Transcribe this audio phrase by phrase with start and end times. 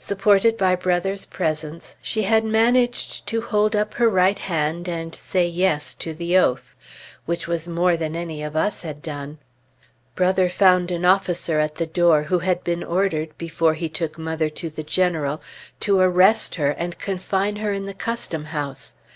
[0.00, 5.46] Supported by Brother's presence, she had managed to hold up her right hand and say
[5.46, 6.74] "Yes" to the oath
[7.24, 9.38] which was more than any of us had done.
[10.16, 14.48] Brother found an officer at the door who had been ordered (before he took mother
[14.48, 15.40] to the General)
[15.78, 18.96] to arrest her and confine her in the Custom House.